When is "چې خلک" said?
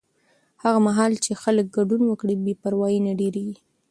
1.23-1.65